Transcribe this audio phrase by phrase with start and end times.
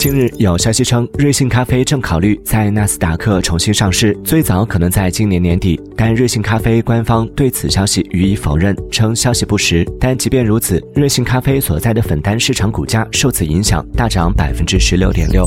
[0.00, 4.18] 近日有消息称瑞幸咖啡正考虑在纳斯达克重新上市。
[4.24, 9.86] 最早可能在今年年底但瑞幸咖啡官方对此消息予以否认称消息不实。
[10.00, 15.46] 但即便如此瑞幸咖啡所在的粉单市场股价受此影响大涨百分之十六点六。